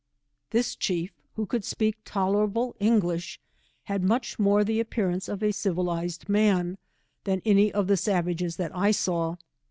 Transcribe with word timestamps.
This 0.49 0.75
chief, 0.75 1.13
who 1.35 1.45
could 1.45 1.61
epeak 1.61 1.93
tolerable 2.05 2.75
English, 2.79 3.39
had 3.83 4.03
much 4.03 4.39
more 4.39 4.63
the 4.63 4.79
appearance 4.79 5.29
of 5.29 5.43
a 5.43 5.51
civilized 5.51 6.27
man, 6.27 6.79
than 7.25 7.39
any 7.45 7.71
of 7.71 7.85
the 7.85 7.97
savages 7.97 8.55
that 8.55 8.75
I 8.75 8.89
saw. 8.89 9.35